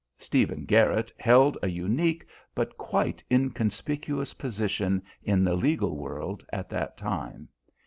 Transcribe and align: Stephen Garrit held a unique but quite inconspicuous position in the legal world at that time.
Stephen 0.17 0.65
Garrit 0.65 1.11
held 1.19 1.59
a 1.61 1.69
unique 1.69 2.25
but 2.55 2.75
quite 2.75 3.23
inconspicuous 3.29 4.33
position 4.33 5.03
in 5.21 5.43
the 5.43 5.53
legal 5.53 5.95
world 5.95 6.43
at 6.51 6.69
that 6.71 6.97
time. 6.97 7.47